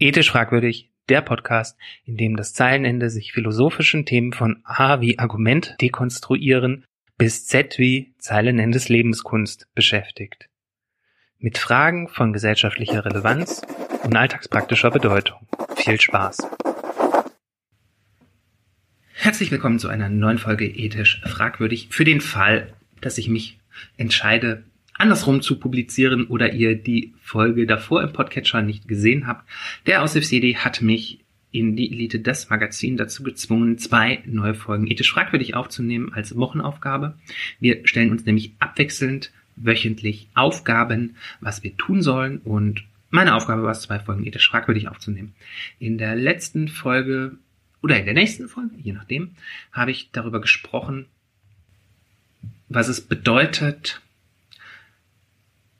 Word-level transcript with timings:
Ethisch 0.00 0.30
fragwürdig, 0.30 0.92
der 1.08 1.22
Podcast, 1.22 1.76
in 2.04 2.16
dem 2.16 2.36
das 2.36 2.54
Zeilenende 2.54 3.10
sich 3.10 3.32
philosophischen 3.32 4.06
Themen 4.06 4.32
von 4.32 4.60
A 4.62 5.00
wie 5.00 5.18
Argument 5.18 5.74
dekonstruieren 5.80 6.84
bis 7.16 7.48
Z 7.48 7.80
wie 7.80 8.14
Zeilenendes 8.18 8.88
Lebenskunst 8.88 9.66
beschäftigt. 9.74 10.48
Mit 11.40 11.58
Fragen 11.58 12.06
von 12.06 12.32
gesellschaftlicher 12.32 13.04
Relevanz 13.04 13.62
und 14.04 14.14
alltagspraktischer 14.14 14.92
Bedeutung. 14.92 15.48
Viel 15.74 16.00
Spaß! 16.00 16.48
Herzlich 19.14 19.50
willkommen 19.50 19.80
zu 19.80 19.88
einer 19.88 20.08
neuen 20.08 20.38
Folge 20.38 20.66
Ethisch 20.66 21.20
fragwürdig 21.26 21.88
für 21.90 22.04
den 22.04 22.20
Fall, 22.20 22.72
dass 23.00 23.18
ich 23.18 23.28
mich 23.28 23.58
entscheide, 23.96 24.62
andersrum 24.98 25.40
zu 25.40 25.58
publizieren 25.58 26.26
oder 26.26 26.52
ihr 26.52 26.76
die 26.76 27.14
Folge 27.22 27.66
davor 27.66 28.02
im 28.02 28.12
Podcatcher 28.12 28.62
nicht 28.62 28.88
gesehen 28.88 29.26
habt. 29.26 29.48
Der 29.86 30.02
Aushilf 30.02 30.26
CD 30.26 30.56
hat 30.56 30.82
mich 30.82 31.20
in 31.50 31.76
die 31.76 31.90
Elite 31.90 32.20
des 32.20 32.50
Magazin 32.50 32.96
dazu 32.96 33.22
gezwungen, 33.22 33.78
zwei 33.78 34.22
neue 34.26 34.54
Folgen 34.54 34.86
ethisch 34.86 35.10
fragwürdig 35.10 35.54
aufzunehmen 35.54 36.12
als 36.12 36.36
Wochenaufgabe. 36.36 37.14
Wir 37.58 37.86
stellen 37.86 38.10
uns 38.10 38.26
nämlich 38.26 38.52
abwechselnd 38.58 39.32
wöchentlich 39.56 40.28
Aufgaben, 40.34 41.16
was 41.40 41.62
wir 41.62 41.76
tun 41.76 42.02
sollen 42.02 42.38
und 42.38 42.84
meine 43.10 43.34
Aufgabe 43.34 43.62
war 43.62 43.70
es, 43.70 43.80
zwei 43.80 43.98
Folgen 43.98 44.26
ethisch 44.26 44.50
fragwürdig 44.50 44.88
aufzunehmen. 44.88 45.34
In 45.78 45.96
der 45.96 46.14
letzten 46.14 46.68
Folge 46.68 47.38
oder 47.82 47.98
in 47.98 48.04
der 48.04 48.14
nächsten 48.14 48.48
Folge, 48.48 48.74
je 48.82 48.92
nachdem, 48.92 49.30
habe 49.72 49.90
ich 49.90 50.10
darüber 50.12 50.40
gesprochen, 50.40 51.06
was 52.68 52.88
es 52.88 53.00
bedeutet, 53.00 54.02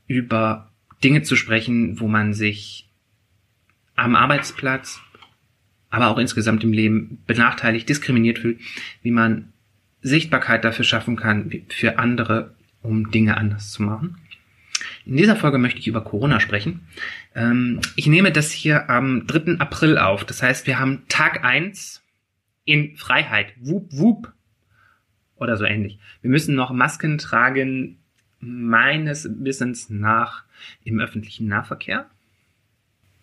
über 0.08 0.72
Dinge 1.04 1.22
zu 1.22 1.36
sprechen, 1.36 2.00
wo 2.00 2.08
man 2.08 2.34
sich 2.34 2.88
am 3.94 4.16
Arbeitsplatz, 4.16 5.00
aber 5.90 6.08
auch 6.08 6.18
insgesamt 6.18 6.64
im 6.64 6.72
Leben 6.72 7.22
benachteiligt, 7.26 7.88
diskriminiert 7.88 8.40
fühlt, 8.40 8.60
wie 9.02 9.10
man 9.10 9.52
Sichtbarkeit 10.00 10.64
dafür 10.64 10.84
schaffen 10.84 11.16
kann 11.16 11.50
für 11.68 11.98
andere, 11.98 12.54
um 12.82 13.10
Dinge 13.10 13.36
anders 13.36 13.70
zu 13.70 13.82
machen. 13.82 14.16
In 15.04 15.16
dieser 15.16 15.36
Folge 15.36 15.58
möchte 15.58 15.80
ich 15.80 15.88
über 15.88 16.02
Corona 16.02 16.40
sprechen. 16.40 16.80
Ähm, 17.34 17.80
ich 17.96 18.06
nehme 18.06 18.30
das 18.30 18.52
hier 18.52 18.90
am 18.90 19.26
3. 19.26 19.58
April 19.58 19.98
auf. 19.98 20.24
Das 20.24 20.42
heißt, 20.42 20.66
wir 20.66 20.78
haben 20.78 21.02
Tag 21.08 21.44
1 21.44 22.02
in 22.64 22.96
Freiheit. 22.96 23.54
Wup, 23.60 23.88
wup. 23.90 24.32
Oder 25.36 25.56
so 25.56 25.64
ähnlich. 25.64 25.98
Wir 26.20 26.30
müssen 26.30 26.54
noch 26.54 26.70
Masken 26.70 27.18
tragen 27.18 27.98
meines 28.40 29.28
Wissens 29.40 29.90
nach 29.90 30.44
im 30.84 31.00
öffentlichen 31.00 31.46
Nahverkehr 31.48 32.08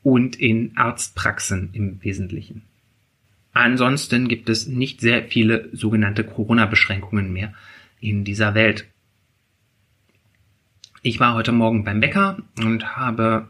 und 0.04 0.36
in 0.36 0.76
Arztpraxen 0.76 1.70
im 1.74 2.04
Wesentlichen. 2.04 2.64
Ansonsten 3.54 4.28
gibt 4.28 4.50
es 4.50 4.68
nicht 4.68 5.00
sehr 5.00 5.24
viele 5.24 5.70
sogenannte 5.72 6.24
Corona-Beschränkungen 6.24 7.32
mehr 7.32 7.54
in 8.02 8.24
dieser 8.26 8.54
Welt. 8.54 8.86
Ich 11.02 11.20
war 11.20 11.36
heute 11.36 11.52
Morgen 11.52 11.84
beim 11.84 12.02
Bäcker 12.02 12.38
und 12.58 12.98
habe 12.98 13.48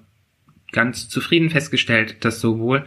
ganz 0.71 1.09
zufrieden 1.09 1.49
festgestellt, 1.49 2.23
dass 2.23 2.39
sowohl 2.39 2.85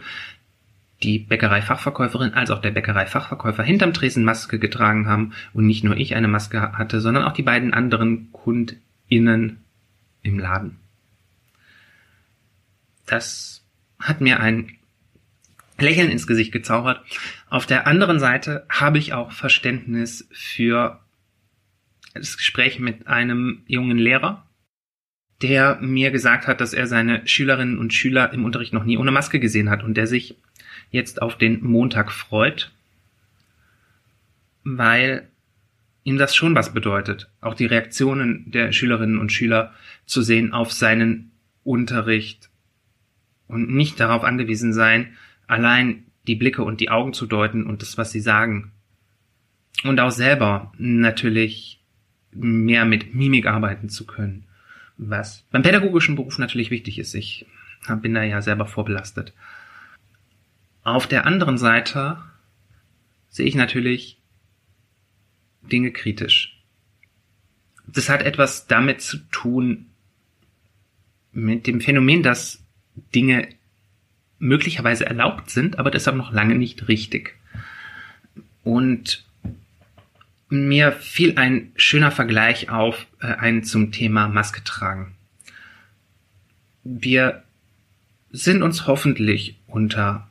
die 1.03 1.19
Bäckereifachverkäuferin 1.19 2.33
als 2.33 2.51
auch 2.51 2.59
der 2.59 2.71
Bäckereifachverkäufer 2.71 3.63
hinterm 3.63 3.93
Tresen 3.93 4.25
Maske 4.25 4.59
getragen 4.59 5.07
haben 5.07 5.33
und 5.53 5.65
nicht 5.65 5.83
nur 5.83 5.97
ich 5.97 6.15
eine 6.15 6.27
Maske 6.27 6.73
hatte, 6.73 6.99
sondern 6.99 7.23
auch 7.23 7.33
die 7.33 7.43
beiden 7.43 7.73
anderen 7.73 8.31
KundInnen 8.31 9.63
im 10.21 10.39
Laden. 10.39 10.77
Das 13.05 13.65
hat 13.99 14.21
mir 14.21 14.39
ein 14.39 14.77
Lächeln 15.79 16.11
ins 16.11 16.27
Gesicht 16.27 16.51
gezaubert. 16.51 17.01
Auf 17.49 17.65
der 17.65 17.87
anderen 17.87 18.19
Seite 18.19 18.65
habe 18.69 18.97
ich 18.97 19.13
auch 19.13 19.31
Verständnis 19.31 20.27
für 20.31 20.99
das 22.13 22.37
Gespräch 22.37 22.79
mit 22.79 23.07
einem 23.07 23.63
jungen 23.67 23.97
Lehrer, 23.97 24.45
der 25.41 25.79
mir 25.81 26.11
gesagt 26.11 26.47
hat, 26.47 26.59
dass 26.59 26.73
er 26.73 26.87
seine 26.87 27.25
Schülerinnen 27.25 27.77
und 27.77 27.93
Schüler 27.93 28.33
im 28.33 28.43
Unterricht 28.43 28.73
noch 28.73 28.83
nie 28.83 28.97
ohne 28.97 29.11
Maske 29.11 29.39
gesehen 29.39 29.69
hat 29.69 29.83
und 29.83 29.95
der 29.95 30.05
sich 30.05 30.35
jetzt 30.91 31.21
auf 31.21 31.37
den 31.37 31.63
Montag 31.63 32.11
freut, 32.11 32.71
weil 34.63 35.27
ihm 36.03 36.17
das 36.17 36.35
schon 36.35 36.55
was 36.55 36.73
bedeutet, 36.73 37.29
auch 37.41 37.53
die 37.53 37.65
Reaktionen 37.65 38.49
der 38.51 38.71
Schülerinnen 38.71 39.19
und 39.19 39.31
Schüler 39.31 39.73
zu 40.05 40.21
sehen 40.21 40.53
auf 40.53 40.71
seinen 40.71 41.31
Unterricht 41.63 42.49
und 43.47 43.69
nicht 43.69 43.99
darauf 43.99 44.23
angewiesen 44.23 44.73
sein, 44.73 45.15
allein 45.47 46.05
die 46.27 46.35
Blicke 46.35 46.63
und 46.63 46.79
die 46.79 46.89
Augen 46.89 47.13
zu 47.13 47.25
deuten 47.25 47.65
und 47.65 47.81
das, 47.81 47.97
was 47.97 48.11
sie 48.11 48.21
sagen. 48.21 48.71
Und 49.83 49.99
auch 49.99 50.11
selber 50.11 50.71
natürlich 50.77 51.79
mehr 52.31 52.85
mit 52.85 53.15
Mimik 53.15 53.47
arbeiten 53.47 53.89
zu 53.89 54.05
können, 54.05 54.45
was 54.97 55.45
beim 55.51 55.63
pädagogischen 55.63 56.15
Beruf 56.15 56.37
natürlich 56.37 56.69
wichtig 56.71 56.99
ist. 56.99 57.13
Ich 57.15 57.45
bin 58.01 58.13
da 58.13 58.23
ja 58.23 58.41
selber 58.41 58.65
vorbelastet. 58.65 59.33
Auf 60.83 61.07
der 61.07 61.25
anderen 61.25 61.57
Seite 61.57 62.17
sehe 63.29 63.45
ich 63.45 63.55
natürlich 63.55 64.17
Dinge 65.61 65.91
kritisch. 65.91 66.59
Das 67.85 68.09
hat 68.09 68.21
etwas 68.21 68.67
damit 68.67 69.01
zu 69.01 69.17
tun, 69.31 69.87
mit 71.31 71.67
dem 71.67 71.81
Phänomen, 71.81 72.23
dass 72.23 72.63
Dinge 73.13 73.49
möglicherweise 74.39 75.05
erlaubt 75.05 75.49
sind, 75.49 75.79
aber 75.79 75.91
deshalb 75.91 76.15
noch 76.15 76.31
lange 76.31 76.55
nicht 76.55 76.87
richtig. 76.87 77.35
Und 78.63 79.25
mir 80.49 80.91
fiel 80.91 81.37
ein 81.37 81.71
schöner 81.75 82.11
Vergleich 82.11 82.69
auf, 82.69 83.05
äh, 83.21 83.27
ein 83.27 83.63
zum 83.63 83.91
Thema 83.91 84.27
Maske 84.27 84.63
tragen. 84.63 85.15
Wir 86.83 87.43
sind 88.31 88.63
uns 88.63 88.87
hoffentlich 88.87 89.57
unter 89.67 90.28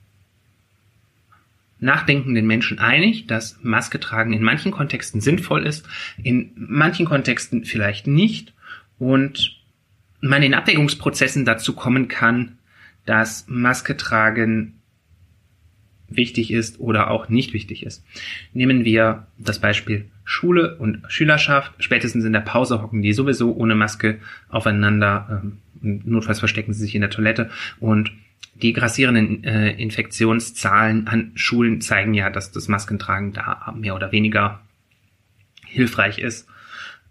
nachdenkenden 1.80 2.46
Menschen 2.46 2.78
einig, 2.78 3.26
dass 3.26 3.58
Maske 3.62 4.00
tragen 4.00 4.32
in 4.32 4.42
manchen 4.42 4.72
Kontexten 4.72 5.20
sinnvoll 5.20 5.66
ist, 5.66 5.88
in 6.22 6.50
manchen 6.56 7.06
Kontexten 7.06 7.64
vielleicht 7.64 8.06
nicht 8.06 8.52
und 8.98 9.56
man 10.20 10.42
in 10.42 10.54
Abwägungsprozessen 10.54 11.44
dazu 11.44 11.74
kommen 11.74 12.08
kann, 12.08 12.58
dass 13.06 13.46
Maske 13.48 13.96
tragen 13.96 14.74
wichtig 16.08 16.50
ist 16.50 16.80
oder 16.80 17.10
auch 17.10 17.28
nicht 17.28 17.52
wichtig 17.52 17.84
ist. 17.84 18.04
Nehmen 18.52 18.84
wir 18.84 19.26
das 19.38 19.58
Beispiel 19.60 20.06
Schule 20.24 20.76
und 20.76 21.02
Schülerschaft. 21.08 21.72
Spätestens 21.78 22.24
in 22.24 22.32
der 22.32 22.40
Pause 22.40 22.82
hocken 22.82 23.02
die 23.02 23.12
sowieso 23.12 23.54
ohne 23.54 23.74
Maske 23.74 24.18
aufeinander. 24.48 25.42
Ähm, 25.42 25.58
notfalls 25.80 26.38
verstecken 26.38 26.72
sie 26.72 26.80
sich 26.80 26.94
in 26.94 27.02
der 27.02 27.10
Toilette 27.10 27.50
und 27.78 28.12
die 28.62 28.72
grassierenden 28.72 29.44
äh, 29.44 29.70
Infektionszahlen 29.70 31.06
an 31.06 31.32
Schulen 31.34 31.80
zeigen 31.80 32.14
ja, 32.14 32.30
dass 32.30 32.50
das 32.50 32.68
Maskentragen 32.68 33.32
da 33.32 33.72
mehr 33.76 33.94
oder 33.94 34.12
weniger 34.12 34.60
hilfreich 35.64 36.18
ist, 36.18 36.48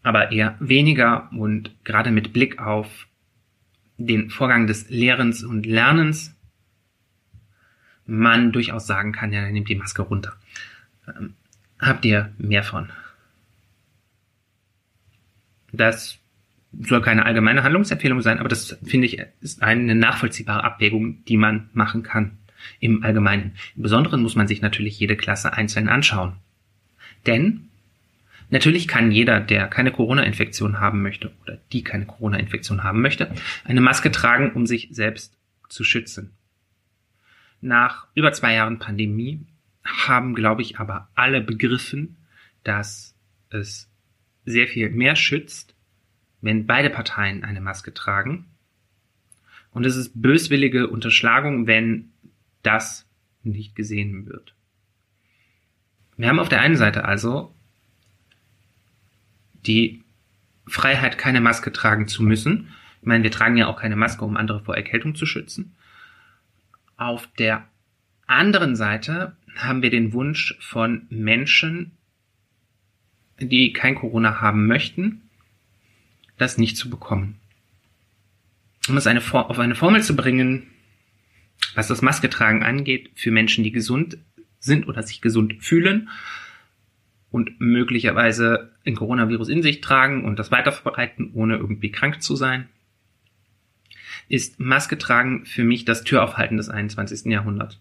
aber 0.03 0.31
eher 0.31 0.55
weniger 0.59 1.31
und 1.31 1.71
gerade 1.83 2.11
mit 2.11 2.33
Blick 2.33 2.59
auf 2.59 3.07
den 3.97 4.29
Vorgang 4.29 4.67
des 4.67 4.89
Lehrens 4.89 5.43
und 5.43 5.65
Lernens 5.65 6.35
man 8.05 8.51
durchaus 8.51 8.87
sagen 8.87 9.11
kann, 9.11 9.33
ja, 9.33 9.49
nimmt 9.49 9.69
die 9.69 9.75
Maske 9.75 10.01
runter. 10.01 10.35
Ähm, 11.07 11.33
habt 11.79 12.05
ihr 12.05 12.33
mehr 12.37 12.63
von? 12.63 12.89
Das 15.71 16.17
soll 16.73 17.01
keine 17.01 17.25
allgemeine 17.25 17.63
Handlungsempfehlung 17.63 18.21
sein, 18.21 18.39
aber 18.39 18.49
das 18.49 18.77
finde 18.83 19.07
ich 19.07 19.21
ist 19.41 19.63
eine 19.63 19.95
nachvollziehbare 19.95 20.63
Abwägung, 20.63 21.23
die 21.25 21.37
man 21.37 21.69
machen 21.73 22.03
kann 22.03 22.37
im 22.79 23.03
Allgemeinen. 23.03 23.53
Im 23.75 23.83
Besonderen 23.83 24.21
muss 24.21 24.35
man 24.35 24.47
sich 24.47 24.61
natürlich 24.61 24.99
jede 24.99 25.15
Klasse 25.15 25.53
einzeln 25.53 25.87
anschauen. 25.87 26.33
Denn 27.25 27.69
natürlich 28.49 28.87
kann 28.87 29.11
jeder, 29.11 29.39
der 29.39 29.67
keine 29.67 29.91
Corona-Infektion 29.91 30.79
haben 30.79 31.01
möchte 31.01 31.31
oder 31.43 31.57
die 31.71 31.83
keine 31.83 32.05
Corona-Infektion 32.05 32.83
haben 32.83 33.01
möchte, 33.01 33.31
eine 33.63 33.81
Maske 33.81 34.11
tragen, 34.11 34.51
um 34.53 34.65
sich 34.65 34.89
selbst 34.91 35.37
zu 35.69 35.83
schützen. 35.83 36.31
Nach 37.61 38.07
über 38.13 38.31
zwei 38.33 38.53
Jahren 38.53 38.79
Pandemie 38.79 39.41
haben, 39.83 40.35
glaube 40.35 40.61
ich, 40.61 40.79
aber 40.79 41.09
alle 41.15 41.41
begriffen, 41.41 42.17
dass 42.63 43.15
es 43.49 43.89
sehr 44.45 44.67
viel 44.67 44.89
mehr 44.89 45.15
schützt, 45.15 45.73
wenn 46.41 46.67
beide 46.67 46.89
Parteien 46.89 47.43
eine 47.43 47.61
Maske 47.61 47.93
tragen. 47.93 48.45
Und 49.71 49.85
es 49.85 49.95
ist 49.95 50.21
böswillige 50.21 50.87
Unterschlagung, 50.87 51.67
wenn 51.67 52.11
das 52.63 53.05
nicht 53.43 53.75
gesehen 53.75 54.25
wird. 54.27 54.53
Wir 56.17 56.29
haben 56.29 56.39
auf 56.39 56.49
der 56.49 56.61
einen 56.61 56.75
Seite 56.75 57.05
also 57.05 57.53
die 59.65 60.03
Freiheit, 60.67 61.17
keine 61.17 61.41
Maske 61.41 61.71
tragen 61.71 62.07
zu 62.07 62.23
müssen. 62.23 62.73
Ich 63.01 63.07
meine, 63.07 63.23
wir 63.23 63.31
tragen 63.31 63.57
ja 63.57 63.67
auch 63.67 63.79
keine 63.79 63.95
Maske, 63.95 64.25
um 64.25 64.35
andere 64.35 64.61
vor 64.61 64.75
Erkältung 64.75 65.15
zu 65.15 65.25
schützen. 65.25 65.75
Auf 66.97 67.27
der 67.37 67.67
anderen 68.25 68.75
Seite 68.75 69.35
haben 69.55 69.81
wir 69.81 69.89
den 69.89 70.13
Wunsch 70.13 70.57
von 70.59 71.05
Menschen, 71.09 71.91
die 73.39 73.71
kein 73.71 73.95
Corona 73.95 74.41
haben 74.41 74.67
möchten, 74.67 75.26
das 76.37 76.57
nicht 76.57 76.77
zu 76.77 76.89
bekommen. 76.89 77.39
Um 78.87 78.97
es 78.97 79.07
eine, 79.07 79.21
auf 79.33 79.59
eine 79.59 79.75
Formel 79.75 80.01
zu 80.01 80.15
bringen, 80.15 80.67
was 81.75 81.87
das 81.87 82.01
Masketragen 82.01 82.63
angeht, 82.63 83.11
für 83.15 83.31
Menschen, 83.31 83.63
die 83.63 83.71
gesund 83.71 84.17
sind 84.59 84.87
oder 84.87 85.03
sich 85.03 85.21
gesund 85.21 85.55
fühlen 85.59 86.09
und 87.29 87.59
möglicherweise 87.59 88.71
ein 88.85 88.95
Coronavirus 88.95 89.49
in 89.49 89.61
sich 89.61 89.81
tragen 89.81 90.25
und 90.25 90.39
das 90.39 90.51
weiterverbreiten, 90.51 91.31
ohne 91.33 91.57
irgendwie 91.57 91.91
krank 91.91 92.21
zu 92.21 92.35
sein, 92.35 92.69
ist 94.29 94.59
Maske 94.59 94.97
tragen 94.97 95.45
für 95.45 95.63
mich 95.63 95.85
das 95.85 96.03
Türaufhalten 96.03 96.57
des 96.57 96.69
21. 96.69 97.31
Jahrhunderts. 97.31 97.79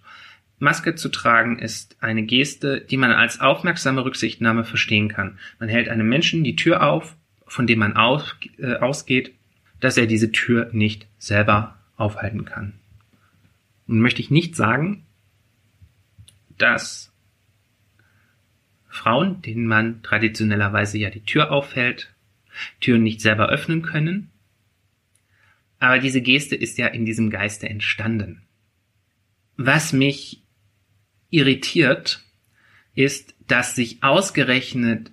Maske 0.58 0.94
zu 0.94 1.11
tragen 1.11 1.58
ist 1.58 1.97
eine 2.00 2.23
Geste, 2.23 2.81
die 2.81 2.97
man 2.97 3.12
als 3.12 3.41
aufmerksame 3.41 4.05
Rücksichtnahme 4.05 4.64
verstehen 4.64 5.08
kann. 5.08 5.38
Man 5.58 5.69
hält 5.69 5.88
einem 5.88 6.08
Menschen 6.08 6.44
die 6.44 6.56
Tür 6.56 6.82
auf, 6.82 7.17
von 7.46 7.66
dem 7.66 7.78
man 7.78 7.96
aus, 7.96 8.37
äh, 8.58 8.76
ausgeht, 8.76 9.32
dass 9.81 9.96
er 9.96 10.06
diese 10.06 10.32
Tür 10.32 10.70
nicht 10.72 11.06
selber 11.19 11.78
aufhalten 11.96 12.44
kann. 12.44 12.75
Nun 13.87 14.00
möchte 14.00 14.20
ich 14.20 14.31
nicht 14.31 14.56
sagen, 14.56 15.04
dass 16.58 17.12
Frauen, 18.88 19.43
denen 19.43 19.66
man 19.66 20.02
traditionellerweise 20.02 20.98
ja 20.98 21.10
die 21.10 21.25
Tür 21.25 21.52
aufhält, 21.52 22.14
Türen 22.81 23.02
nicht 23.02 23.20
selber 23.20 23.48
öffnen 23.48 23.82
können. 23.82 24.31
Aber 25.78 25.98
diese 25.98 26.22
Geste 26.22 26.56
ist 26.56 26.78
ja 26.78 26.87
in 26.87 27.04
diesem 27.04 27.28
Geiste 27.31 27.69
entstanden. 27.69 28.43
Was 29.56 29.93
mich 29.93 30.43
irritiert, 31.31 32.22
ist, 32.94 33.34
dass 33.46 33.75
sich 33.75 34.02
ausgerechnet 34.02 35.12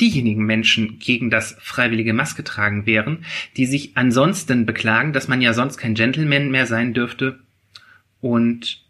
diejenigen 0.00 0.44
Menschen 0.44 0.98
gegen 0.98 1.30
das 1.30 1.56
freiwillige 1.60 2.12
Maske 2.12 2.44
tragen 2.44 2.86
wären, 2.86 3.24
die 3.56 3.66
sich 3.66 3.96
ansonsten 3.96 4.66
beklagen, 4.66 5.12
dass 5.12 5.28
man 5.28 5.40
ja 5.40 5.54
sonst 5.54 5.78
kein 5.78 5.94
Gentleman 5.94 6.50
mehr 6.50 6.66
sein 6.66 6.92
dürfte 6.92 7.38
und 8.20 8.84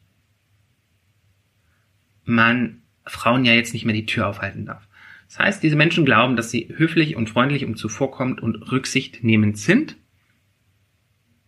man 2.25 2.83
Frauen 3.07 3.45
ja 3.45 3.53
jetzt 3.53 3.73
nicht 3.73 3.85
mehr 3.85 3.95
die 3.95 4.07
Tür 4.07 4.27
aufhalten 4.27 4.67
darf. 4.67 4.87
Das 5.29 5.39
heißt, 5.39 5.63
diese 5.63 5.77
Menschen 5.77 6.05
glauben, 6.05 6.37
dass 6.37 6.51
sie 6.51 6.73
höflich 6.77 7.17
und 7.17 7.31
freundlich 7.31 7.65
und 7.65 7.77
zuvorkommend 7.77 8.41
und 8.41 8.57
rücksichtnehmend 8.71 9.59
sind 9.59 9.97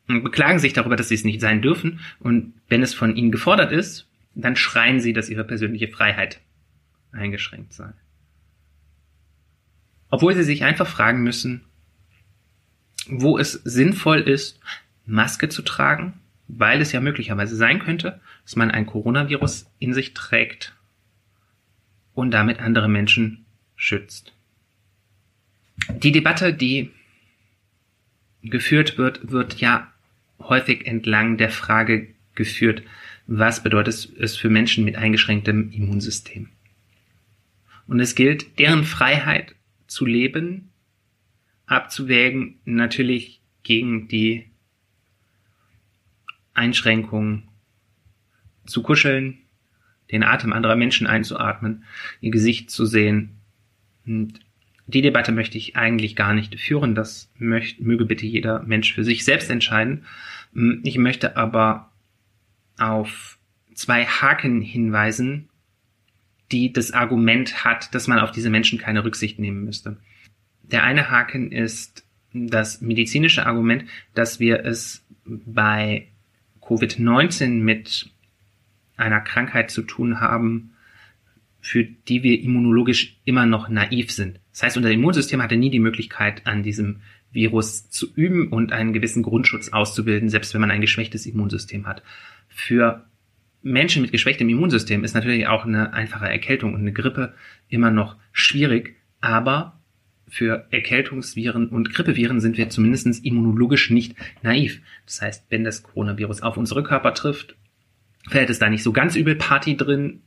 und 0.08 0.24
beklagen 0.24 0.58
sich 0.58 0.72
darüber, 0.72 0.96
dass 0.96 1.08
sie 1.08 1.14
es 1.14 1.24
nicht 1.24 1.40
sein 1.40 1.62
dürfen. 1.62 2.00
Und 2.18 2.54
wenn 2.68 2.82
es 2.82 2.94
von 2.94 3.14
ihnen 3.14 3.30
gefordert 3.30 3.72
ist, 3.72 4.08
dann 4.34 4.56
schreien 4.56 5.00
sie, 5.00 5.12
dass 5.12 5.30
ihre 5.30 5.44
persönliche 5.44 5.88
Freiheit 5.88 6.40
eingeschränkt 7.12 7.72
sei. 7.72 7.92
Obwohl 10.10 10.34
sie 10.34 10.42
sich 10.42 10.64
einfach 10.64 10.86
fragen 10.86 11.22
müssen, 11.22 11.64
wo 13.08 13.38
es 13.38 13.52
sinnvoll 13.52 14.20
ist, 14.20 14.60
Maske 15.06 15.48
zu 15.48 15.62
tragen, 15.62 16.14
weil 16.48 16.80
es 16.80 16.92
ja 16.92 17.00
möglicherweise 17.00 17.56
sein 17.56 17.78
könnte, 17.78 18.20
dass 18.44 18.56
man 18.56 18.70
ein 18.70 18.86
Coronavirus 18.86 19.66
in 19.78 19.94
sich 19.94 20.14
trägt 20.14 20.74
und 22.14 22.30
damit 22.30 22.60
andere 22.60 22.88
Menschen 22.88 23.44
schützt. 23.76 24.32
Die 25.88 26.12
Debatte, 26.12 26.52
die 26.52 26.90
geführt 28.42 28.98
wird, 28.98 29.30
wird 29.30 29.60
ja 29.60 29.92
häufig 30.38 30.86
entlang 30.86 31.36
der 31.36 31.50
Frage 31.50 32.08
geführt, 32.34 32.82
was 33.26 33.62
bedeutet 33.62 34.08
es 34.18 34.36
für 34.36 34.48
Menschen 34.48 34.84
mit 34.84 34.96
eingeschränktem 34.96 35.70
Immunsystem. 35.70 36.48
Und 37.86 38.00
es 38.00 38.14
gilt, 38.14 38.58
deren 38.58 38.84
Freiheit 38.84 39.54
zu 39.88 40.06
leben, 40.06 40.70
abzuwägen, 41.66 42.60
natürlich 42.64 43.40
gegen 43.62 44.08
die 44.08 44.46
Einschränkungen 46.54 47.48
zu 48.66 48.82
kuscheln, 48.82 49.38
den 50.10 50.22
Atem 50.22 50.52
anderer 50.52 50.76
Menschen 50.76 51.06
einzuatmen, 51.06 51.84
ihr 52.20 52.30
Gesicht 52.30 52.70
zu 52.70 52.86
sehen. 52.86 53.36
Und 54.06 54.40
die 54.86 55.02
Debatte 55.02 55.32
möchte 55.32 55.58
ich 55.58 55.76
eigentlich 55.76 56.16
gar 56.16 56.32
nicht 56.32 56.58
führen. 56.58 56.94
Das 56.94 57.30
möchte, 57.36 57.82
möge 57.82 58.06
bitte 58.06 58.26
jeder 58.26 58.62
Mensch 58.62 58.94
für 58.94 59.04
sich 59.04 59.24
selbst 59.24 59.50
entscheiden. 59.50 60.06
Ich 60.82 60.96
möchte 60.96 61.36
aber 61.36 61.90
auf 62.78 63.38
zwei 63.74 64.06
Haken 64.06 64.62
hinweisen, 64.62 65.47
die 66.52 66.72
das 66.72 66.92
Argument 66.92 67.64
hat, 67.64 67.94
dass 67.94 68.06
man 68.06 68.18
auf 68.18 68.32
diese 68.32 68.50
Menschen 68.50 68.78
keine 68.78 69.04
Rücksicht 69.04 69.38
nehmen 69.38 69.64
müsste. 69.64 69.98
Der 70.62 70.82
eine 70.84 71.10
Haken 71.10 71.52
ist 71.52 72.04
das 72.32 72.80
medizinische 72.80 73.46
Argument, 73.46 73.84
dass 74.14 74.40
wir 74.40 74.64
es 74.64 75.04
bei 75.24 76.08
Covid-19 76.62 77.62
mit 77.62 78.10
einer 78.96 79.20
Krankheit 79.20 79.70
zu 79.70 79.82
tun 79.82 80.20
haben, 80.20 80.74
für 81.60 81.84
die 81.84 82.22
wir 82.22 82.40
immunologisch 82.40 83.16
immer 83.24 83.46
noch 83.46 83.68
naiv 83.68 84.10
sind. 84.10 84.40
Das 84.52 84.62
heißt, 84.62 84.76
unser 84.76 84.90
Immunsystem 84.90 85.42
hatte 85.42 85.56
nie 85.56 85.70
die 85.70 85.80
Möglichkeit, 85.80 86.46
an 86.46 86.62
diesem 86.62 87.00
Virus 87.30 87.90
zu 87.90 88.12
üben 88.14 88.48
und 88.48 88.72
einen 88.72 88.92
gewissen 88.92 89.22
Grundschutz 89.22 89.68
auszubilden, 89.70 90.28
selbst 90.28 90.54
wenn 90.54 90.60
man 90.60 90.70
ein 90.70 90.80
geschwächtes 90.80 91.26
Immunsystem 91.26 91.86
hat. 91.86 92.02
Für 92.48 93.04
Menschen 93.62 94.02
mit 94.02 94.12
geschwächtem 94.12 94.48
Immunsystem 94.48 95.04
ist 95.04 95.14
natürlich 95.14 95.46
auch 95.46 95.64
eine 95.64 95.92
einfache 95.92 96.28
Erkältung 96.28 96.74
und 96.74 96.80
eine 96.80 96.92
Grippe 96.92 97.34
immer 97.68 97.90
noch 97.90 98.16
schwierig, 98.32 98.96
aber 99.20 99.78
für 100.28 100.66
Erkältungsviren 100.70 101.68
und 101.68 101.92
Grippeviren 101.92 102.40
sind 102.40 102.58
wir 102.58 102.68
zumindest 102.68 103.24
immunologisch 103.24 103.90
nicht 103.90 104.14
naiv. 104.42 104.80
Das 105.06 105.22
heißt, 105.22 105.46
wenn 105.48 105.64
das 105.64 105.82
Coronavirus 105.82 106.42
auf 106.42 106.56
unsere 106.56 106.82
Körper 106.82 107.14
trifft, 107.14 107.56
fällt 108.28 108.50
es 108.50 108.58
da 108.58 108.68
nicht 108.68 108.82
so 108.82 108.92
ganz 108.92 109.16
übel 109.16 109.36
Party 109.36 109.76
drin, 109.76 110.22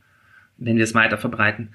wenn 0.56 0.76
wir 0.76 0.84
es 0.84 0.94
weiter 0.94 1.18
verbreiten. 1.18 1.70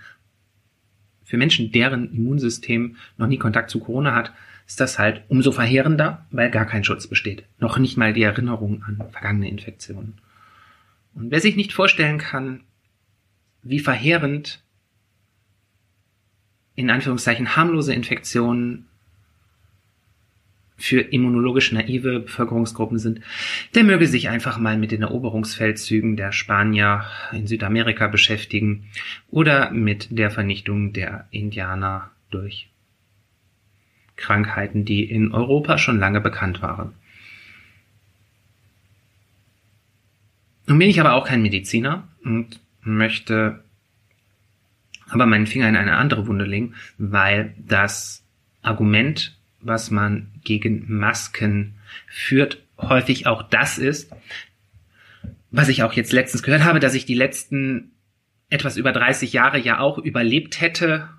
Für 1.23 1.37
Menschen, 1.37 1.71
deren 1.71 2.13
Immunsystem 2.13 2.97
noch 3.17 3.27
nie 3.27 3.37
Kontakt 3.37 3.69
zu 3.69 3.79
Corona 3.79 4.13
hat, 4.13 4.33
ist 4.65 4.79
das 4.79 4.99
halt 4.99 5.23
umso 5.29 5.51
verheerender, 5.51 6.25
weil 6.31 6.51
gar 6.51 6.65
kein 6.65 6.83
Schutz 6.83 7.07
besteht. 7.07 7.45
Noch 7.59 7.79
nicht 7.79 7.97
mal 7.97 8.13
die 8.13 8.23
Erinnerung 8.23 8.83
an 8.83 9.01
vergangene 9.11 9.49
Infektionen. 9.49 10.19
Und 11.17 11.31
wer 11.31 11.41
sich 11.41 11.55
nicht 11.55 11.73
vorstellen 11.73 12.19
kann, 12.19 12.61
wie 13.63 13.79
verheerend 13.79 14.61
in 16.75 16.91
Anführungszeichen 16.91 17.55
harmlose 17.55 17.91
Infektionen 17.91 18.85
für 20.77 21.01
immunologisch 21.01 21.71
naive 21.71 22.19
Bevölkerungsgruppen 22.19 22.99
sind, 22.99 23.21
der 23.73 23.83
möge 23.83 24.05
sich 24.05 24.29
einfach 24.29 24.59
mal 24.59 24.77
mit 24.77 24.91
den 24.91 25.01
Eroberungsfeldzügen 25.01 26.17
der 26.17 26.31
Spanier 26.31 27.05
in 27.31 27.47
Südamerika 27.47 28.05
beschäftigen 28.05 28.85
oder 29.31 29.71
mit 29.71 30.09
der 30.11 30.29
Vernichtung 30.29 30.93
der 30.93 31.27
Indianer 31.31 32.11
durch 32.29 32.69
Krankheiten, 34.17 34.85
die 34.85 35.03
in 35.03 35.31
Europa 35.31 35.79
schon 35.79 35.97
lange 35.97 36.21
bekannt 36.21 36.61
waren. 36.61 36.93
Nun 40.67 40.79
bin 40.79 40.89
ich 40.89 40.99
aber 40.99 41.13
auch 41.13 41.25
kein 41.25 41.41
Mediziner 41.41 42.07
und 42.23 42.59
möchte 42.81 43.63
aber 45.09 45.25
meinen 45.25 45.47
Finger 45.47 45.69
in 45.69 45.77
eine 45.77 45.95
andere 45.95 46.27
Wunde 46.27 46.45
legen, 46.45 46.75
weil 46.97 47.55
das 47.57 48.23
Argument, 48.61 49.37
was 49.61 49.91
man 49.91 50.27
gegen 50.43 50.85
Masken 50.87 51.75
führt, 52.07 52.61
häufig 52.77 53.27
auch 53.27 53.43
das 53.43 53.77
ist, 53.77 54.11
was 55.51 55.69
ich 55.69 55.83
auch 55.83 55.93
jetzt 55.93 56.11
letztens 56.11 56.43
gehört 56.43 56.65
habe, 56.65 56.79
dass 56.79 56.93
ich 56.93 57.05
die 57.05 57.15
letzten 57.15 57.91
etwas 58.49 58.77
über 58.77 58.91
30 58.91 59.33
Jahre 59.33 59.57
ja 59.57 59.79
auch 59.79 59.97
überlebt 59.97 60.59
hätte, 60.59 61.09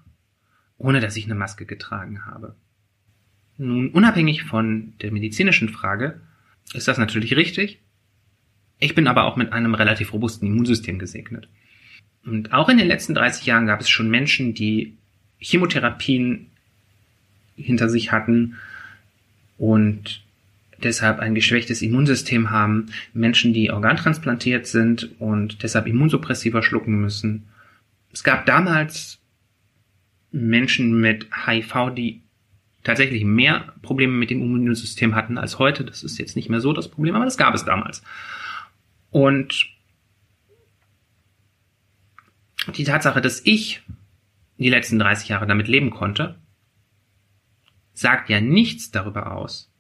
ohne 0.77 1.01
dass 1.01 1.17
ich 1.17 1.25
eine 1.25 1.35
Maske 1.35 1.67
getragen 1.67 2.27
habe. 2.27 2.55
Nun, 3.57 3.91
unabhängig 3.91 4.45
von 4.45 4.93
der 5.01 5.11
medizinischen 5.11 5.69
Frage, 5.69 6.21
ist 6.75 6.87
das 6.87 6.99
natürlich 6.99 7.35
richtig. 7.35 7.81
Ich 8.79 8.95
bin 8.95 9.07
aber 9.07 9.25
auch 9.25 9.37
mit 9.37 9.53
einem 9.53 9.75
relativ 9.75 10.13
robusten 10.13 10.47
Immunsystem 10.47 10.99
gesegnet. 10.99 11.49
Und 12.25 12.53
auch 12.53 12.69
in 12.69 12.79
den 12.79 12.89
letzten 12.89 13.15
30 13.15 13.47
Jahren 13.47 13.67
gab 13.67 13.81
es 13.81 13.89
schon 13.89 14.11
Menschen, 14.11 14.55
die 14.55 14.95
Chemotherapien 15.39 16.47
hinter 17.57 17.89
sich 17.89 18.13
hatten 18.13 18.57
und 19.57 20.23
deshalb 20.83 21.19
ein 21.19 21.35
geschwächtes 21.35 21.83
Immunsystem 21.83 22.51
haben, 22.51 22.87
Menschen, 23.13 23.53
die 23.53 23.71
organtransplantiert 23.71 24.67
sind 24.67 25.11
und 25.19 25.63
deshalb 25.63 25.87
Immunsuppressiva 25.87 26.63
schlucken 26.63 27.01
müssen. 27.01 27.49
Es 28.13 28.23
gab 28.23 28.47
damals 28.47 29.19
Menschen 30.31 31.01
mit 31.01 31.27
HIV, 31.47 31.95
die 31.97 32.21
tatsächlich 32.85 33.25
mehr 33.25 33.73
Probleme 33.83 34.13
mit 34.13 34.31
dem 34.31 34.41
Immunsystem 34.41 35.15
hatten 35.15 35.37
als 35.37 35.59
heute. 35.59 35.85
Das 35.85 36.05
ist 36.05 36.19
jetzt 36.19 36.37
nicht 36.37 36.49
mehr 36.49 36.61
so 36.61 36.73
das 36.73 36.89
Problem, 36.89 37.17
aber 37.17 37.25
das 37.25 37.39
gab 37.39 37.55
es 37.55 37.65
damals. 37.65 38.03
Und 39.11 39.67
die 42.77 42.85
Tatsache, 42.85 43.21
dass 43.21 43.41
ich 43.45 43.83
die 44.59 44.71
letzten 44.71 44.99
30 44.99 45.29
Jahre 45.29 45.47
damit 45.47 45.69
leben 45.69 45.91
konnte, 45.91 46.39
sagt 47.95 48.29
ja 48.29 48.41
nichts 48.41 48.91
darüber 48.91 49.33
aus, 49.33 49.73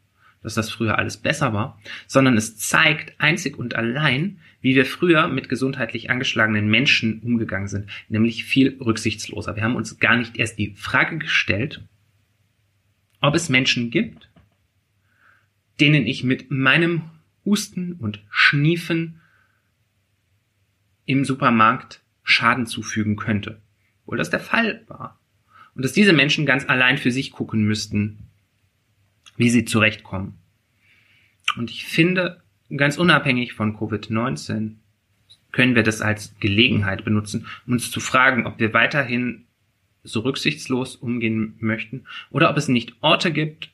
dass 0.43 0.55
das 0.55 0.71
früher 0.71 0.99
alles 0.99 1.17
besser 1.17 1.53
war, 1.53 1.81
sondern 2.07 2.37
es 2.37 2.57
zeigt 2.57 3.21
einzig 3.21 3.59
und 3.59 3.75
allein, 3.75 4.41
wie 4.61 4.75
wir 4.75 4.87
früher 4.87 5.29
mit 5.29 5.49
gesundheitlich 5.49 6.11
angeschlagenen 6.11 6.69
Menschen 6.69 7.21
umgegangen 7.21 7.69
sind, 7.69 7.89
nämlich 8.09 8.45
viel 8.45 8.77
rücksichtsloser. 8.81 9.57
Wir 9.57 9.63
haben 9.63 9.77
uns 9.77 9.99
gar 9.99 10.17
nicht 10.17 10.37
erst 10.37 10.59
die 10.59 10.75
Frage 10.75 11.19
gestellt, 11.19 11.83
ob 13.21 13.35
es 13.35 13.49
Menschen 13.49 13.91
gibt, 13.91 14.29
denen 15.81 16.07
ich 16.07 16.25
mit 16.25 16.51
meinem 16.51 17.03
Husten 17.49 17.95
und 17.95 18.21
Schniefen 18.31 19.21
im 21.07 21.25
Supermarkt 21.25 22.03
Schaden 22.23 22.67
zufügen 22.67 23.17
könnte. 23.17 23.61
Obwohl 24.05 24.19
das 24.19 24.29
der 24.29 24.41
Fall 24.41 24.83
war. 24.87 25.19
Und 25.75 25.85
dass 25.85 25.93
diese 25.93 26.13
Menschen 26.13 26.45
ganz 26.45 26.69
allein 26.69 26.99
für 26.99 27.11
sich 27.11 27.31
gucken 27.31 27.65
müssten, 27.65 28.19
wie 29.37 29.49
sie 29.49 29.65
zurechtkommen. 29.65 30.35
Und 31.57 31.71
ich 31.71 31.87
finde, 31.87 32.43
ganz 32.77 32.99
unabhängig 32.99 33.55
von 33.55 33.75
Covid-19 33.77 34.75
können 35.53 35.75
wir 35.75 35.83
das 35.83 36.03
als 36.03 36.35
Gelegenheit 36.41 37.05
benutzen, 37.05 37.47
uns 37.67 37.91
zu 37.91 38.01
fragen, 38.01 38.47
ob 38.47 38.59
wir 38.59 38.75
weiterhin 38.75 39.47
so 40.05 40.21
rücksichtslos 40.21 40.97
umgehen 40.97 41.57
möchten 41.61 42.05
oder 42.31 42.51
ob 42.51 42.59
es 42.59 42.69
nicht 42.69 42.95
Orte 43.01 43.33
gibt, 43.33 43.71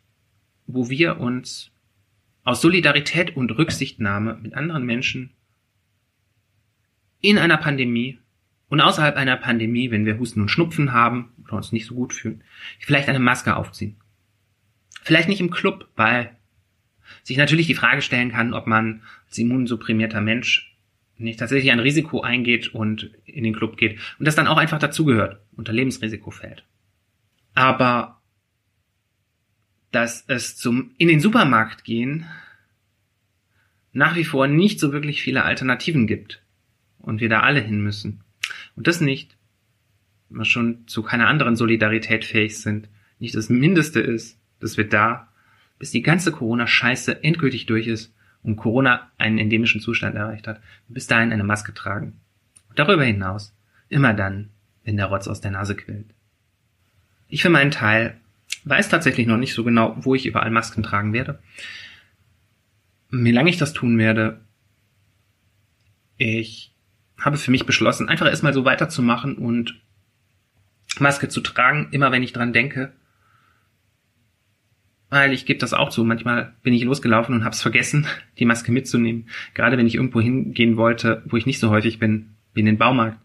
wo 0.66 0.88
wir 0.88 1.18
uns 1.18 1.70
aus 2.44 2.60
Solidarität 2.60 3.36
und 3.36 3.50
Rücksichtnahme 3.50 4.38
mit 4.40 4.54
anderen 4.54 4.84
Menschen 4.84 5.30
in 7.20 7.38
einer 7.38 7.56
Pandemie 7.56 8.18
und 8.68 8.80
außerhalb 8.80 9.16
einer 9.16 9.36
Pandemie, 9.36 9.90
wenn 9.90 10.04
wir 10.04 10.18
Husten 10.18 10.42
und 10.42 10.50
Schnupfen 10.50 10.92
haben 10.92 11.32
oder 11.42 11.54
uns 11.54 11.72
nicht 11.72 11.86
so 11.86 11.94
gut 11.94 12.12
fühlen, 12.12 12.44
vielleicht 12.78 13.08
eine 13.08 13.18
Maske 13.18 13.56
aufziehen. 13.56 13.96
Vielleicht 15.02 15.28
nicht 15.28 15.40
im 15.40 15.50
Club, 15.50 15.88
weil 15.96 16.36
sich 17.22 17.36
natürlich 17.36 17.66
die 17.66 17.74
Frage 17.74 18.02
stellen 18.02 18.30
kann, 18.30 18.54
ob 18.54 18.66
man 18.66 19.02
als 19.26 19.38
immunsupprimierter 19.38 20.20
Mensch 20.20 20.76
nicht 21.16 21.38
tatsächlich 21.38 21.72
ein 21.72 21.80
Risiko 21.80 22.22
eingeht 22.22 22.68
und 22.68 23.10
in 23.24 23.44
den 23.44 23.54
Club 23.54 23.76
geht 23.76 23.98
und 24.18 24.26
das 24.26 24.34
dann 24.34 24.46
auch 24.46 24.56
einfach 24.56 24.78
dazugehört, 24.78 25.40
unter 25.56 25.72
Lebensrisiko 25.72 26.30
fällt. 26.30 26.64
Aber 27.54 28.13
dass 29.94 30.24
es 30.26 30.56
zum 30.56 30.90
in 30.98 31.08
den 31.08 31.20
Supermarkt 31.20 31.84
gehen 31.84 32.26
nach 33.92 34.16
wie 34.16 34.24
vor 34.24 34.48
nicht 34.48 34.80
so 34.80 34.92
wirklich 34.92 35.22
viele 35.22 35.44
Alternativen 35.44 36.06
gibt 36.06 36.42
und 36.98 37.20
wir 37.20 37.28
da 37.28 37.40
alle 37.40 37.60
hin 37.60 37.80
müssen. 37.80 38.24
Und 38.74 38.88
das 38.88 39.00
nicht, 39.00 39.36
was 40.30 40.48
schon 40.48 40.88
zu 40.88 41.02
keiner 41.02 41.28
anderen 41.28 41.54
Solidarität 41.54 42.24
fähig 42.24 42.58
sind, 42.58 42.88
nicht 43.20 43.36
das 43.36 43.48
Mindeste 43.48 44.00
ist, 44.00 44.38
dass 44.58 44.76
wir 44.76 44.88
da, 44.88 45.28
bis 45.78 45.92
die 45.92 46.02
ganze 46.02 46.32
Corona-Scheiße 46.32 47.22
endgültig 47.22 47.66
durch 47.66 47.86
ist 47.86 48.12
und 48.42 48.56
Corona 48.56 49.12
einen 49.16 49.38
endemischen 49.38 49.80
Zustand 49.80 50.16
erreicht 50.16 50.48
hat, 50.48 50.60
bis 50.88 51.06
dahin 51.06 51.32
eine 51.32 51.44
Maske 51.44 51.72
tragen. 51.72 52.20
Und 52.68 52.80
darüber 52.80 53.04
hinaus, 53.04 53.54
immer 53.88 54.12
dann, 54.12 54.50
wenn 54.82 54.96
der 54.96 55.06
Rotz 55.06 55.28
aus 55.28 55.40
der 55.40 55.52
Nase 55.52 55.76
quillt. 55.76 56.12
Ich 57.28 57.42
für 57.42 57.50
meinen 57.50 57.70
Teil 57.70 58.20
weiß 58.64 58.88
tatsächlich 58.88 59.26
noch 59.26 59.36
nicht 59.36 59.54
so 59.54 59.64
genau, 59.64 59.96
wo 60.00 60.14
ich 60.14 60.26
überall 60.26 60.50
Masken 60.50 60.82
tragen 60.82 61.12
werde. 61.12 61.38
Wie 63.10 63.32
lange 63.32 63.50
ich 63.50 63.58
das 63.58 63.72
tun 63.72 63.98
werde, 63.98 64.40
ich 66.16 66.72
habe 67.18 67.36
für 67.36 67.50
mich 67.50 67.66
beschlossen, 67.66 68.08
einfach 68.08 68.26
erstmal 68.26 68.54
so 68.54 68.64
weiterzumachen 68.64 69.36
und 69.36 69.80
Maske 71.00 71.28
zu 71.28 71.40
tragen, 71.40 71.88
immer 71.90 72.12
wenn 72.12 72.22
ich 72.22 72.32
dran 72.32 72.52
denke. 72.52 72.92
Weil 75.10 75.32
ich 75.32 75.46
gebe 75.46 75.58
das 75.58 75.74
auch 75.74 75.90
zu. 75.90 76.04
Manchmal 76.04 76.54
bin 76.62 76.74
ich 76.74 76.82
losgelaufen 76.84 77.34
und 77.34 77.44
habe 77.44 77.54
es 77.54 77.62
vergessen, 77.62 78.06
die 78.38 78.44
Maske 78.44 78.72
mitzunehmen. 78.72 79.28
Gerade 79.54 79.76
wenn 79.76 79.86
ich 79.86 79.94
irgendwo 79.94 80.20
hingehen 80.20 80.76
wollte, 80.76 81.22
wo 81.26 81.36
ich 81.36 81.46
nicht 81.46 81.60
so 81.60 81.70
häufig 81.70 81.98
bin, 81.98 82.30
wie 82.52 82.60
in 82.60 82.66
den 82.66 82.78
Baumarkt. 82.78 83.18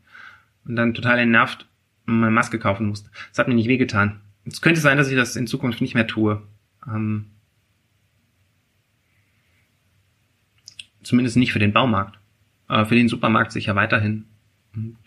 Und 0.66 0.76
dann 0.76 0.94
total 0.94 1.20
entnervt 1.20 1.66
meine 2.06 2.32
Maske 2.32 2.60
kaufen 2.60 2.88
musste. 2.88 3.10
Das 3.30 3.40
hat 3.40 3.48
mir 3.48 3.56
nicht 3.56 3.68
wehgetan. 3.68 4.20
Es 4.52 4.62
könnte 4.62 4.82
sein, 4.82 4.98
dass 4.98 5.10
ich 5.10 5.16
das 5.16 5.36
in 5.36 5.48
Zukunft 5.48 5.82
nicht 5.82 5.94
mehr 5.94 6.08
tue. 6.08 6.42
Ähm, 6.88 7.28
zumindest 11.04 11.38
nicht 11.38 11.54
für 11.54 11.60
den 11.60 11.74
Baumarkt. 11.74 12.20
Aber 12.68 12.86
für 12.86 12.96
den 12.96 13.10
Supermarkt 13.10 13.52
sicher 13.52 13.76
weiterhin. 13.76 14.26
Und 14.76 14.98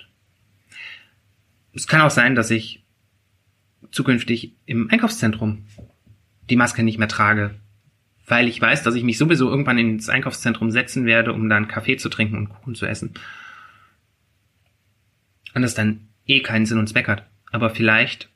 es 1.73 1.87
kann 1.87 2.01
auch 2.01 2.11
sein, 2.11 2.35
dass 2.35 2.51
ich 2.51 2.83
zukünftig 3.91 4.55
im 4.67 4.91
Einkaufszentrum 4.91 5.65
die 6.51 6.57
Maske 6.57 6.83
nicht 6.83 6.99
mehr 6.99 7.09
trage, 7.09 7.55
weil 8.27 8.49
ich 8.49 8.61
weiß, 8.61 8.83
dass 8.83 8.95
ich 8.95 9.05
mich 9.05 9.19
sowieso 9.19 9.49
irgendwann 9.49 9.79
ins 9.79 10.09
Einkaufszentrum 10.09 10.71
setzen 10.71 11.05
werde, 11.07 11.33
um 11.33 11.49
dann 11.49 11.69
Kaffee 11.69 11.97
zu 11.97 12.09
trinken 12.09 12.37
und 12.37 12.49
Kuchen 12.49 12.75
zu 12.75 12.87
essen. 12.87 13.15
Und 15.55 15.63
das 15.63 15.75
dann 15.75 16.09
eh 16.27 16.41
keinen 16.41 16.67
Sinn 16.67 16.79
und 16.79 16.89
Zweck 16.89 17.09
hat. 17.09 17.29
Aber 17.51 17.71
vielleicht 17.71 18.32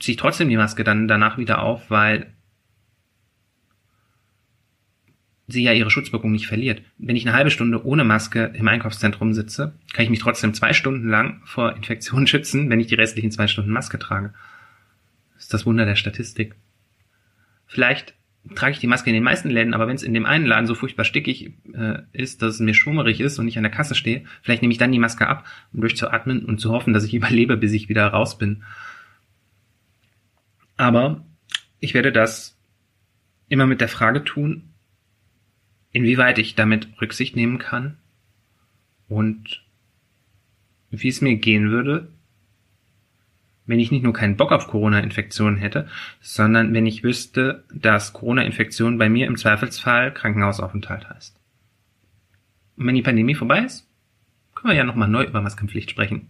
ziehe 0.00 0.14
ich 0.14 0.20
trotzdem 0.20 0.48
die 0.48 0.56
Maske 0.56 0.84
dann 0.84 1.08
danach 1.08 1.38
wieder 1.38 1.62
auf, 1.62 1.90
weil 1.90 2.34
sie 5.46 5.62
ja 5.62 5.72
ihre 5.72 5.90
Schutzwirkung 5.90 6.32
nicht 6.32 6.46
verliert. 6.46 6.82
Wenn 6.98 7.16
ich 7.16 7.26
eine 7.26 7.36
halbe 7.36 7.50
Stunde 7.50 7.84
ohne 7.84 8.04
Maske 8.04 8.52
im 8.54 8.66
Einkaufszentrum 8.66 9.34
sitze, 9.34 9.74
kann 9.92 10.04
ich 10.04 10.10
mich 10.10 10.20
trotzdem 10.20 10.54
zwei 10.54 10.72
Stunden 10.72 11.08
lang 11.08 11.42
vor 11.44 11.76
Infektionen 11.76 12.26
schützen, 12.26 12.70
wenn 12.70 12.80
ich 12.80 12.86
die 12.86 12.94
restlichen 12.94 13.30
zwei 13.30 13.46
Stunden 13.46 13.70
Maske 13.70 13.98
trage. 13.98 14.32
Das 15.34 15.44
ist 15.44 15.54
das 15.54 15.66
Wunder 15.66 15.84
der 15.84 15.96
Statistik. 15.96 16.54
Vielleicht 17.66 18.14
trage 18.54 18.72
ich 18.72 18.78
die 18.78 18.86
Maske 18.86 19.10
in 19.10 19.14
den 19.14 19.22
meisten 19.22 19.50
Läden, 19.50 19.74
aber 19.74 19.86
wenn 19.86 19.96
es 19.96 20.02
in 20.02 20.14
dem 20.14 20.26
einen 20.26 20.46
Laden 20.46 20.66
so 20.66 20.74
furchtbar 20.74 21.04
stickig 21.04 21.54
äh, 21.72 22.02
ist, 22.12 22.42
dass 22.42 22.54
es 22.54 22.60
mir 22.60 22.74
schwummerig 22.74 23.20
ist 23.20 23.38
und 23.38 23.48
ich 23.48 23.56
an 23.56 23.62
der 23.62 23.72
Kasse 23.72 23.94
stehe, 23.94 24.24
vielleicht 24.42 24.62
nehme 24.62 24.72
ich 24.72 24.78
dann 24.78 24.92
die 24.92 24.98
Maske 24.98 25.26
ab, 25.26 25.46
um 25.72 25.80
durchzuatmen 25.80 26.44
und 26.44 26.60
zu 26.60 26.70
hoffen, 26.70 26.92
dass 26.92 27.04
ich 27.04 27.14
überlebe, 27.14 27.56
bis 27.56 27.72
ich 27.72 27.88
wieder 27.88 28.06
raus 28.06 28.38
bin. 28.38 28.62
Aber 30.76 31.24
ich 31.80 31.94
werde 31.94 32.12
das 32.12 32.58
immer 33.48 33.66
mit 33.66 33.80
der 33.80 33.88
Frage 33.88 34.24
tun, 34.24 34.74
inwieweit 35.92 36.38
ich 36.38 36.54
damit 36.54 36.88
Rücksicht 37.00 37.36
nehmen 37.36 37.58
kann 37.58 37.98
und 39.08 39.62
wie 40.90 41.08
es 41.08 41.20
mir 41.20 41.36
gehen 41.36 41.70
würde, 41.70 42.08
wenn 43.66 43.80
ich 43.80 43.90
nicht 43.90 44.02
nur 44.02 44.12
keinen 44.12 44.36
Bock 44.36 44.52
auf 44.52 44.66
Corona-Infektionen 44.66 45.56
hätte, 45.56 45.88
sondern 46.20 46.74
wenn 46.74 46.86
ich 46.86 47.02
wüsste, 47.02 47.64
dass 47.72 48.12
Corona-Infektion 48.12 48.98
bei 48.98 49.08
mir 49.08 49.26
im 49.26 49.36
Zweifelsfall 49.36 50.12
Krankenhausaufenthalt 50.12 51.08
heißt. 51.08 51.40
Und 52.76 52.86
wenn 52.86 52.94
die 52.94 53.02
Pandemie 53.02 53.34
vorbei 53.34 53.60
ist, 53.60 53.88
können 54.54 54.72
wir 54.72 54.76
ja 54.76 54.84
nochmal 54.84 55.08
neu 55.08 55.24
über 55.24 55.40
Maskenpflicht 55.40 55.90
sprechen. 55.90 56.28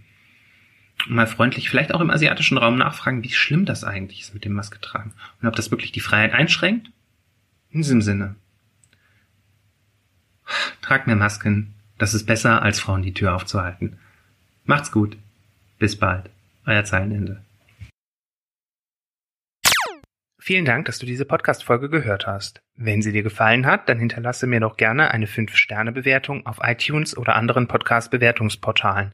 Mal 1.07 1.27
freundlich 1.27 1.69
vielleicht 1.69 1.93
auch 1.93 2.01
im 2.01 2.11
asiatischen 2.11 2.59
Raum 2.59 2.79
nachfragen, 2.79 3.23
wie 3.23 3.31
schlimm 3.31 3.67
das 3.67 3.85
eigentlich 3.85 4.23
ist 4.23 4.35
mit 4.35 4.45
dem 4.45 4.55
Maske 4.55 4.81
tragen 4.81 5.13
und 5.41 5.49
ob 5.49 5.57
das 5.57 5.71
wirklich 5.71 5.93
die 5.93 6.01
Freiheit 6.01 6.33
einschränkt. 6.33 6.91
In 7.71 7.83
diesem 7.83 8.03
Sinne. 8.03 8.37
Tragt 10.81 11.07
mehr 11.07 11.17
Masken. 11.17 11.75
Das 11.99 12.15
ist 12.15 12.27
besser, 12.27 12.63
als 12.63 12.81
Frauen 12.81 13.03
die 13.03 13.15
Tür 13.15 13.35
aufzuhalten. 13.35 13.99
Macht's 14.65 14.93
gut. 14.93 15.17
Bis 15.79 15.97
bald. 15.97 16.31
Euer 16.67 16.85
Zeilenende. 16.85 17.45
Vielen 20.39 20.67
Dank, 20.67 20.85
dass 20.85 20.99
du 20.99 21.07
diese 21.07 21.25
Podcast-Folge 21.25 21.89
gehört 21.89 22.27
hast. 22.27 22.61
Wenn 22.77 23.01
sie 23.01 23.13
dir 23.13 23.23
gefallen 23.23 23.65
hat, 23.65 23.89
dann 23.89 23.99
hinterlasse 23.99 24.47
mir 24.47 24.61
doch 24.61 24.77
gerne 24.77 25.11
eine 25.11 25.27
5-Sterne-Bewertung 25.27 26.45
auf 26.45 26.59
iTunes 26.63 27.17
oder 27.17 27.37
anderen 27.37 27.67
Podcast-Bewertungsportalen. 27.67 29.11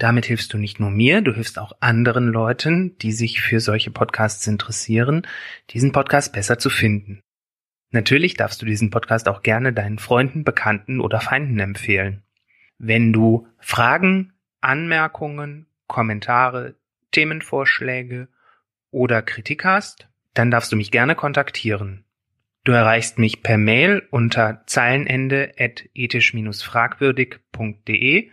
Damit 0.00 0.24
hilfst 0.24 0.52
du 0.54 0.58
nicht 0.58 0.80
nur 0.80 0.90
mir, 0.90 1.20
du 1.20 1.34
hilfst 1.34 1.58
auch 1.58 1.72
anderen 1.80 2.28
Leuten, 2.28 2.96
die 2.98 3.12
sich 3.12 3.42
für 3.42 3.60
solche 3.60 3.90
Podcasts 3.90 4.46
interessieren, 4.46 5.26
diesen 5.68 5.92
Podcast 5.92 6.32
besser 6.32 6.58
zu 6.58 6.70
finden. 6.70 7.20
Natürlich 7.90 8.32
darfst 8.32 8.62
du 8.62 8.66
diesen 8.66 8.88
Podcast 8.88 9.28
auch 9.28 9.42
gerne 9.42 9.74
deinen 9.74 9.98
Freunden, 9.98 10.42
Bekannten 10.42 11.02
oder 11.02 11.20
Feinden 11.20 11.58
empfehlen. 11.58 12.22
Wenn 12.78 13.12
du 13.12 13.46
Fragen, 13.58 14.32
Anmerkungen, 14.62 15.66
Kommentare, 15.86 16.76
Themenvorschläge 17.10 18.28
oder 18.90 19.20
Kritik 19.20 19.66
hast, 19.66 20.08
dann 20.32 20.50
darfst 20.50 20.72
du 20.72 20.76
mich 20.76 20.90
gerne 20.90 21.14
kontaktieren. 21.14 22.06
Du 22.64 22.72
erreichst 22.72 23.18
mich 23.18 23.42
per 23.42 23.58
Mail 23.58 24.08
unter 24.10 24.62
zeilenende 24.64 25.52
at 25.58 25.84
ethisch-fragwürdig.de, 25.92 28.30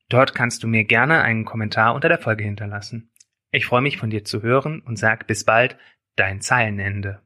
Dort 0.10 0.36
kannst 0.36 0.62
du 0.63 0.68
mir 0.68 0.84
gerne 0.86 1.22
einen 1.22 1.46
Kommentar 1.46 1.96
unter 1.96 2.10
der 2.10 2.20
Folge 2.20 2.44
hinterlassen. 2.44 3.12
Ich 3.51 3.66
freue 3.66 3.82
mich 3.82 3.98
von 3.98 4.12
dir 4.12 4.24
zu 4.24 4.44
hören 4.44 4.82
und 4.82 4.98
sag 4.98 5.25
bis 5.28 5.44
bald, 5.44 5.78
dein 6.16 6.42
Zeilenende. 6.42 7.24